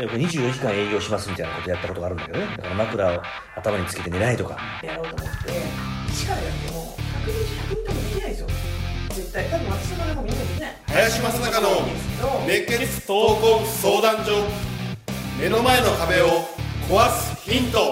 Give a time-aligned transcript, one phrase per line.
[0.00, 2.46] よく24時間営業しますみたいなことやったことがあるんだけどね。
[2.56, 3.22] だから枕を
[3.54, 4.58] 頭につけて寝ないとか。
[4.82, 5.52] やろうと思って。
[6.10, 8.48] 一からやっても100人100人ともできないですよ。
[9.10, 9.44] 絶対。
[9.44, 10.76] 多分私の中もみんなできない。
[10.88, 11.68] 林正孝の
[12.44, 14.32] 熱血闘魂相談所
[15.40, 16.26] 目の前の壁を
[16.88, 17.78] 壊すヒント。
[17.78, 17.82] な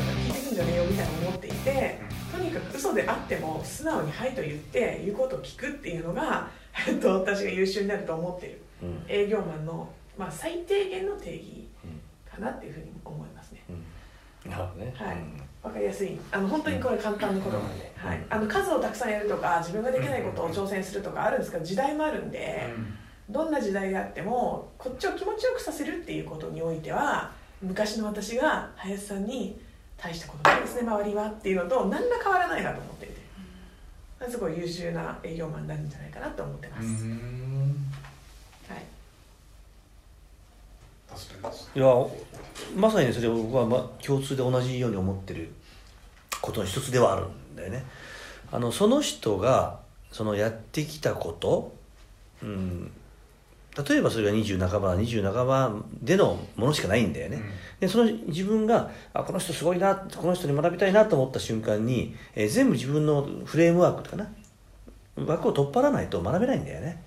[0.00, 2.00] んか聞いてくんじゃねえよみたいな思っていて
[2.30, 6.50] とにかく嘘であっても素直に「はい」と言って言うことを聞くっていうのが、
[6.88, 9.04] えっと、私が優秀になると思っているうん。
[9.08, 11.68] 営業マンの、まあ、最低限の定義
[12.30, 13.62] かなっていうふうに思いますね。
[14.44, 14.94] なるほどね。
[14.96, 15.16] はい。
[15.16, 15.42] うん。
[15.66, 16.16] わかりやすい。
[16.30, 22.72] あの本当にこれ簡単なことなんで、はい、あの数をたくさんやるとか自分ができないことを挑戦するとかあるんですけど時代もあるんで、
[23.28, 29.58] どんな時代であってもこっちを気持ちよくさせるっていうことにおいては昔の私が林さんに
[29.96, 33.15] 大したことないですね周りはっていうのと何ら変わらないなと思っていて
[34.28, 38.76] すごい優秀な営業マンになるんじゃないかなと思ってます、は
[41.74, 41.86] い、や
[42.74, 45.52] まさにねそれを僕はま共通で同じように思ってる
[46.40, 47.84] ことの一つではあるんだよね。
[48.52, 49.80] あのその人が
[50.12, 51.74] そのやってきたこと、
[52.42, 52.90] うん、
[53.88, 57.42] 例えばそれが20半ば20半ばでのものしかないんだよね、
[57.80, 64.28] でその自分があこの人すごいなこの人に学びたいなと思った瞬間に、えー全部自分のフレームワークとかな。
[65.16, 67.02] 枠を取っ払わないと学べないんだよね。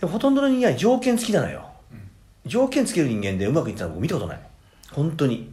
[0.00, 1.68] でもほとんどの人間は条件付きなのよ、
[2.46, 4.40] 条件つける人間でうまくいったの僕見たことない。
[4.92, 5.52] 本当に。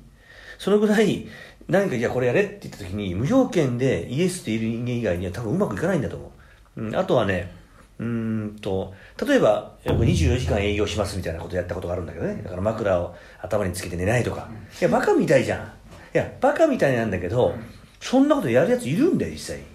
[0.57, 1.27] そのぐらい
[1.67, 6.31] 何かじゃあこれやれって言った時に無条件でイエスって言える人間以外には多分うまくいかないんだと思
[6.77, 7.51] う、うん、あとはね
[7.99, 8.93] うーんと
[9.25, 12.41] 例えばよく24時間営業しますみたいなことやったことがあるんだけどね。
[12.43, 14.49] だから枕を頭につけて寝ないとか。
[14.79, 15.65] いやバカみたいじゃん。
[16.13, 17.53] いやバカみたいなんだけど
[17.99, 19.65] そんなことやるやついるんだよ実際にい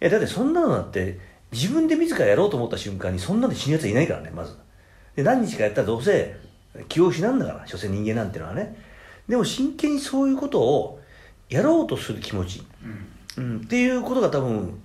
[0.00, 1.18] やだってそんなのだって
[1.52, 4.56] 自分で自らやろうと思った瞬間にそんなの死ぬやつはいないからねまず。
[5.16, 6.36] で何日かやったらどうせ
[6.88, 8.76] 気を失うんだから所詮人間なんてのはね。
[9.28, 11.00] でも真剣にそういうことを
[11.48, 12.62] やろうとする気持ち、
[13.36, 14.80] うん、っていうことが多分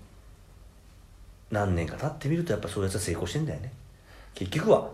[1.52, 3.72] 何年か経ってみるとやっぱそういうやつは成功してんだよね。
[4.34, 4.90] 結局は。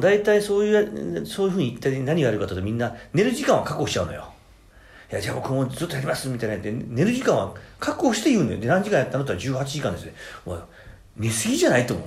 [0.00, 4.32] 大体そういうそういうふうに言ったり何があるかというとみんな寝る時間は確保しちゃうのよ。
[5.10, 6.54] いやじゃあ僕もずっとやりますみたいな。
[6.54, 8.60] やって寝る時間は確保して言うんだよ。
[8.60, 10.14] で何時間やったのって言ったら18時間ですね。
[10.44, 10.60] お前
[11.16, 12.06] 寝すぎじゃないと思う。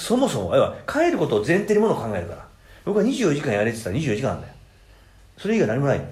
[0.00, 0.54] そもそも。
[0.54, 2.46] 要は帰ることを前提にものを考えるから。
[2.84, 4.54] 僕は24時間やれてたら24時間なんだよ。
[5.36, 6.04] それ以外何もない。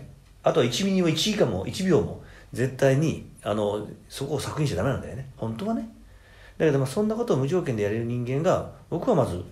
[0.43, 5.29] あとは1ミリも1時間も1秒も絶対にあのそこを削減しちゃダメなんだよね。
[5.37, 5.89] 本当はね。
[6.59, 9.43] だけどまあそんなことを無条件でやれる人間が僕はまず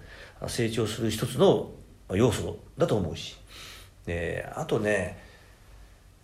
[0.46, 1.70] 成長する一つの
[2.10, 3.36] 要素だと思うし。
[4.06, 5.18] であとね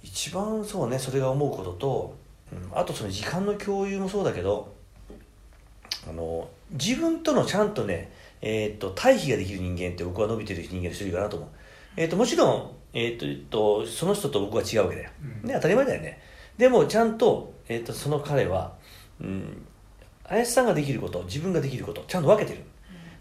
[0.03, 2.17] 一番そうねそれが思うことと、
[2.53, 4.75] うん、あとその時間の共有もそうだけど
[6.09, 11.49] あの自分とのちゃんとね、えー、と対比ができる人間って僕は伸びてる人間の一人かなと思う、
[11.97, 15.11] えー、ともちろん、えーとと、その人と僕は違うわけだよ、
[15.43, 16.21] ね、当たり前だよね。
[16.57, 18.75] でもちゃんと,、えー、とその彼は、
[19.21, 19.67] うん、
[20.29, 22.61] 林さんができること自分ができることちゃんと分けてる。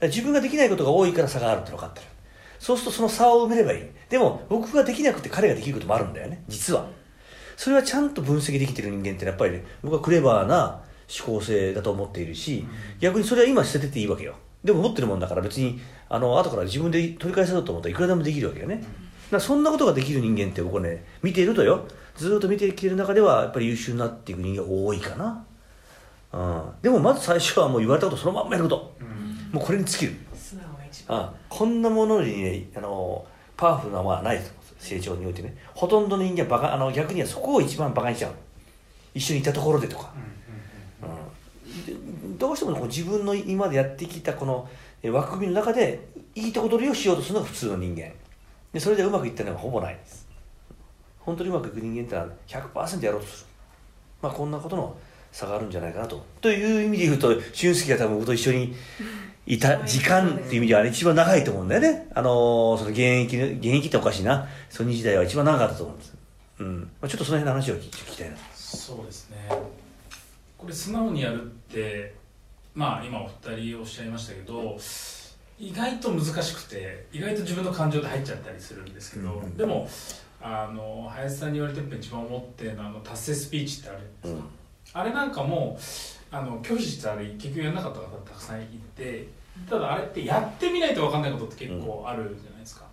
[0.09, 2.06] 自分ができないことが多いから差があるって分かってる。
[2.59, 3.84] そうするとその差を埋めればいい。
[4.09, 6.44] でも僕ができなくて彼ができることもあるんだよね。
[6.47, 6.88] 実は。
[7.56, 10.84] それはちゃんと分析できてる人間ってやっぱり、ね、僕はクレバーな
[11.25, 12.66] 思考性だと思っているし、
[13.00, 14.35] 逆にそれは今捨ててていいわけよ。
[14.63, 15.79] でも持ってるもんだから別に
[16.09, 18.84] あの後から自分で取り返そうと思ったらいくらでもできるわけよね、
[19.31, 21.85] だそんなことができる人間って僕はね見ているとよ。
[22.16, 25.46] ずっと見てきてる中ではやっぱり優秀になっていく人間が多いかな、
[26.34, 28.96] うん、でもまず最初はもう言われたことそのまんまやること、
[29.52, 30.16] もうこれに尽きる。
[30.36, 31.20] 素直が一番。
[31.20, 34.44] あこんなものにねあのパワフルなものはないと
[34.80, 35.56] 成長においてね。
[35.74, 38.32] ほとんどの人間はバカあの逆にはそこを一番バカにしちゃう。
[39.14, 40.14] 一緒にいたところでとか、
[41.02, 41.94] うんで
[42.38, 44.68] どうしてもこう自分の今までやってきたこの
[45.02, 48.12] え枠組みの中でいいとこ取りをしようとするのが普通の人間。
[48.74, 50.28] でそれでうまくいったのがほぼないです。
[51.20, 53.48] 本当にうまくいく人間ってのは100%やろうとする。
[54.22, 54.96] まあこんなことの
[55.32, 56.26] 差があるんじゃないかなと。
[56.42, 58.76] という意味で言うと俊介が多分僕と一緒に
[59.46, 62.08] いた時間っていう意味では、ね、一番長いと思うんだよね。
[62.14, 64.47] あのーその現役の現役っておかしいな。
[64.70, 66.18] ソニー時代は一番長かったと思うんです。
[66.59, 66.82] うん。
[67.02, 69.38] まあ、ちょっとその辺の話を聞聞きたいなそうですね。
[70.58, 72.16] これ素直にやるって
[72.73, 74.78] まあ今お二人おっしゃいましたけど
[75.59, 79.56] 意外と難しくて意外と自分の感情で入っちゃったりするんですけど、うん。
[79.56, 79.88] でも
[80.41, 84.57] あの林さんに言われて一番思ってるのはあの達成スピーチってあるじゃないですか、
[84.93, 85.78] あれなんかも
[86.31, 89.28] あの拒否したら結局やらなかった方たくさんいて
[89.69, 92.85] ただあれってやってみないと分かんないことって結構あるじゃないですか、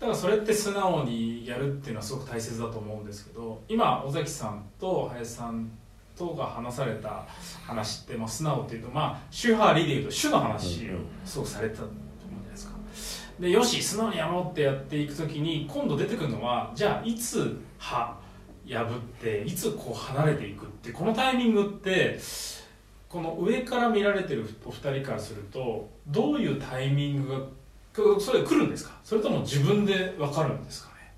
[0.00, 5.70] だからそれって素直にやるっていうのはすごく大切だと思うんですけど今尾崎さんと林さん
[6.16, 7.26] とが話された
[7.66, 12.74] 話って、まあ、素直っていうとまあ主派理でいうと主の話をすごくされてたと思うじゃないですか。
[13.40, 18.16] でよし素直にやろうってやっていく時に今度出てくるのはじゃあいつ歯
[18.68, 22.18] 破っていつこう離れていくってこのタイミングって
[23.08, 28.98] この上から見られてるお二人からするとどういうタイミングがそれ来るんですか？
[29.04, 31.12] それとも自分で分かるんですかね、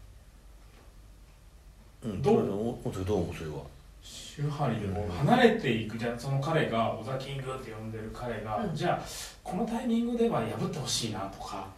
[2.04, 2.34] うん、どう？
[2.34, 3.34] どう思う？
[3.36, 3.62] それは。
[4.02, 5.96] 周波里でも離れていく。
[5.96, 9.06] じゃその彼がオザキングって呼んでる彼が、うん、じゃあ
[9.44, 11.68] このタイミングでは破ってほしいなとか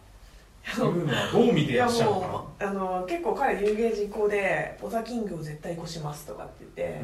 [0.75, 2.21] そういうのはどう見てらっしゃるの？
[2.21, 7.03] かあの結構彼有言実行で「オザキングを絶対越します」とかって言って、う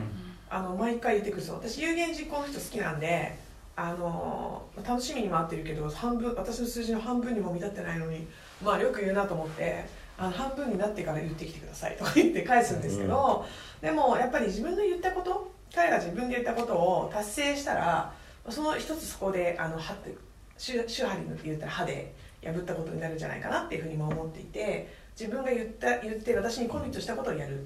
[0.54, 3.38] ん、あの毎回言ってくるんですよ私有言実行の人好きなんで
[3.76, 8.28] あの楽しみに待ってるけど半分私の数字の半分にも満たってないのに
[8.64, 9.86] まあよく言うなと思って
[10.18, 13.46] あの半分になってから言ってきてくださいとか言って返すんですけど、
[13.82, 18.14] うん、でもやっぱり自分の言ったこと彼が自分で言ったことを達成したら
[18.50, 20.16] その一つそこであのはって
[20.58, 22.14] 周波りのって言ったら歯で
[22.46, 24.88] 破ったことになるんじゃないかなっていうふうにも思っていて
[25.20, 27.66] 自分が言った言って私にコミットしたことをやる。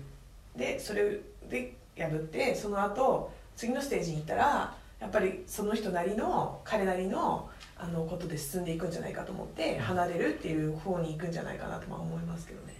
[0.55, 1.19] でそれ
[1.49, 12.73] で破ってその後次のステージに行ったらやっぱりその人なりの彼なりのあのことで進んでいくんじゃないかと思って離れるっていう方に行くんじゃないかなとは思いますけどね。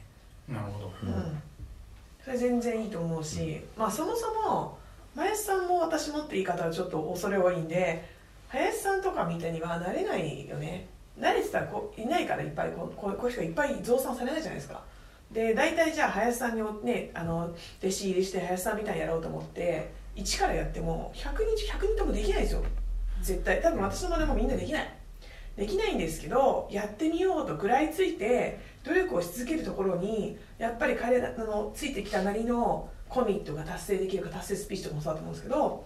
[0.50, 1.42] なるほど、うん、
[2.24, 4.78] それ全然いいと思うし、まあそもそも
[5.16, 8.08] 林さんも私もって言い方はちょっと恐れ多いんで
[8.50, 10.88] 林さんとかみたいにはなれないよね
[11.20, 14.82] 慣れてたらこいないからいっぱいこうこういう人がいっぱい増産されないじゃないですか。
[15.32, 22.64] で大体じゃあ林さんにねあの弟子入りして林さんみたいにやろうと思って一からやっても100人100人ともできないですよ。
[23.22, 23.62] 絶対。
[23.62, 24.94] 多分私の真似もみんなできない。
[25.58, 35.86] できないんですけどやってみようと食らいついて努力をし続けるところにやっぱり彼らのついてきたなりのコミットが達成できるか達成スピーチとかもそうだと思うんですけど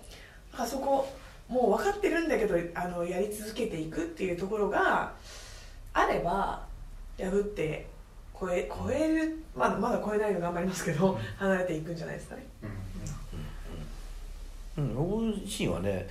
[0.57, 1.07] あそこ
[1.51, 5.12] もう分かってるんだけどあのやり続けていくっていうところが
[5.94, 6.65] あれば
[7.19, 7.88] 破って
[8.39, 12.45] 超え超えるまだまだ超えないの頑張りますけど離れていくんじゃないですかね。
[14.77, 16.07] うん、僕自身はね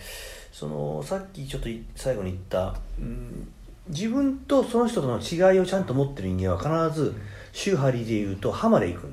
[0.53, 3.49] そのさっきちょっと最後に言った、うん、
[3.89, 7.15] 自分とその人との違いをちゃんと持ってる人間は必ず
[7.53, 9.09] 宗派理でいうと歯まで行く。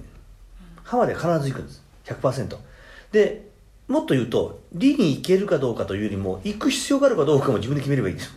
[0.84, 1.84] 歯まで必ず行くんです。
[2.06, 2.58] 100%
[3.12, 3.47] で
[3.88, 8.34] もっと言うと理に行けるかどうかというよりも行く必要があるかどうかも自分で決めればいいんですよ、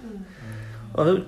[0.95, 1.21] あの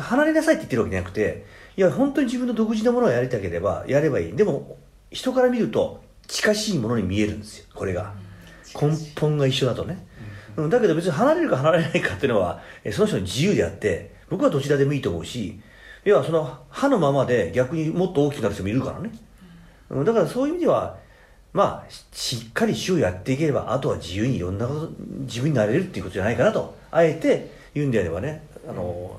[0.00, 1.46] 離れなさいって言ってるわけじゃなくて
[1.76, 4.32] いや本当に自分の独自のものをやりたければやればいい。
[4.36, 4.78] でも
[5.10, 7.66] 人から見ると近しいものに見えるんですよ。
[7.74, 8.12] これが、
[8.74, 10.06] 根本が一緒だとね、
[10.56, 12.60] うん、だけど別に離れるか離れないかっていうのは
[12.92, 15.60] その人の自由であって僕はどちらでもいいと思うし
[16.04, 19.10] いやその歯のままで逆にもっと大きくなる人もいるからね、
[19.90, 20.98] うん、だからそういう意味では
[21.52, 24.90] まあしっかり主をやっていければあとは自由にいろんなこと
[25.20, 26.76] 自分になれるっていうことじゃないかなと。
[26.90, 29.18] あえて言うんであればねあの、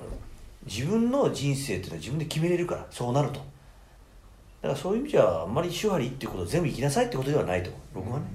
[0.66, 3.40] 自分の人生っていうのは自分で決めれるからそうなると。
[3.40, 7.72] だからそういう意味じゃあんまり手張りっていうことを全部生きなさいってことではないと。
[7.94, 8.26] 僕はね、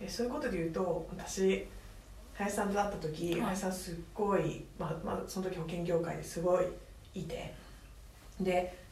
[0.00, 1.66] えそういうことで言うと私
[2.34, 6.66] 林さんと会った時、はい、林さんすっごい、まあまあ、その時保険業界ですごい
[7.14, 7.54] いて。
[8.40, 8.84] で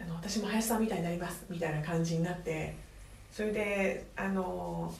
[0.00, 2.74] あの私も林さんみたいになりますみたいな感じになって
[3.32, 4.92] それであの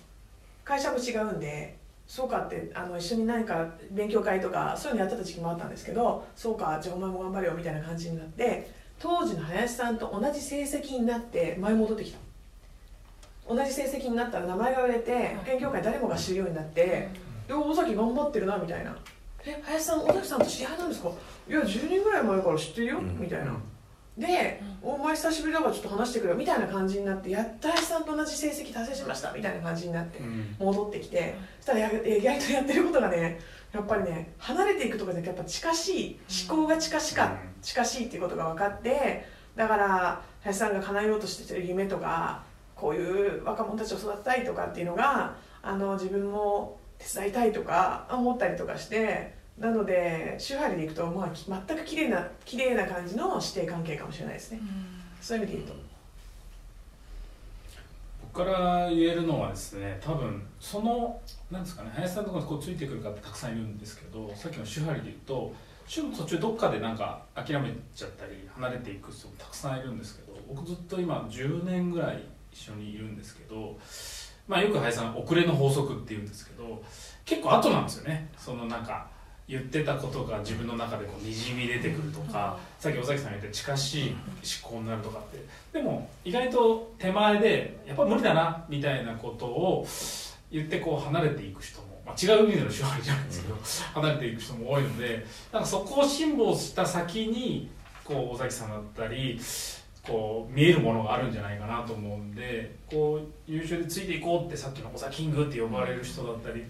[0.65, 12.19] 会社も違うんでそうかってあの一緒に何か勉強会とかそういうのやってた時期もあったんですけどそうかじゃあお前も頑張れよみたいな感じになって当時の林さんと同じ成績になって前戻ってきた
[13.49, 17.09] 同じ成績になったら名前が売れて保険業界誰もが知るようになって
[17.49, 18.97] 「で尾崎頑張ってるな」みたいな
[19.45, 21.11] 「え林さん尾崎さんと知り合いなんですか?」
[21.49, 23.57] いや10年ぐらい前から知ってるよ、みたいな。
[24.21, 26.37] で、お前久しぶりだからちょっと話してくれよ。
[26.37, 29.33] みたいな感じになってやっと林さんと同じ成績達成しました。
[29.33, 30.21] みたいな感じになって
[30.59, 33.41] 戻ってきて、そしたらや意外とやってることがね
[33.73, 39.25] やっぱりね離れていくとかじゃやっぱ近しい思考が近しか、近しいっていうことが分かって
[39.57, 42.43] だから林さんが叶えようとしてる夢とか
[42.75, 54.67] こういう若者たちを育てたいとかっていうのがあの自分も手伝いたいとか思ったりとかしてなので周波里でいくと、まあ、全く綺麗な綺麗な感じの師弟関係かもしれないですね、うん、
[55.21, 55.90] そういう意味で言うと。
[58.33, 65.52] 僕から言えるのはですね多分そのなんですかね林さんのところにこうついてくる方たくさんいるんですけどさっきの周波里で言うと
[65.87, 73.76] 週の途中どっかでなんか諦めちゃったり離れていく人もたくさんいるんですけど僕ずっと今10年ぐらい一緒にいるんですけど
[74.47, 76.83] まあよく林さん遅れの法則っていうんですけど
[77.25, 78.29] 結構後なんですよね。
[78.37, 79.09] そのなんか
[79.50, 84.11] 言ってたことが自分の中でこうにじみ出てくるとか、さっき尾崎さんが言った近しい
[84.62, 85.45] 思考になるとかって。
[85.73, 89.87] でも意外と手前でやっぱ無理だなみたいなことを
[90.52, 93.57] 言ってこう離れていく人も、まあ、違う意味での手腕じゃないですけど、
[94.00, 97.69] 離れていく人も多いのでなんかそこを辛抱した先に
[98.04, 99.40] こう尾崎さんだったり
[100.07, 106.64] こう見えるものがあるんじゃないかなと思うんでこう優勝でついていこうってさっきの「尾崎キング」って呼ばれる人だったり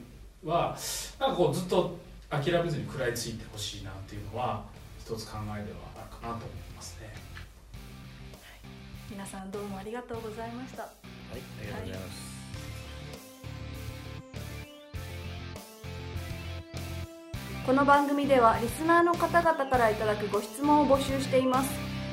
[0.45, 0.77] は
[1.19, 1.97] なんかこうずっと
[2.31, 4.63] 諦めずに食らいついてほしいなっていうのは
[4.99, 7.13] 一つ考えではあるかなと思いますね。
[9.11, 10.85] 皆さんどうもありがとうございました。
[10.85, 10.93] はい
[11.33, 11.35] あ
[11.65, 12.21] りがとうございます、
[17.67, 21.71] この番組ではリスナーの方々からいただくご質問を募集しています。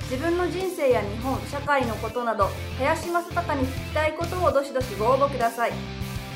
[0.10, 5.74] 自分の人生や日本社会のことなど林正孝に聞きたいことをどしどしご応募ください。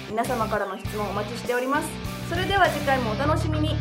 [0.09, 3.75] 皆様からの質問お待ちしておりますそれでは次回もお楽しみに。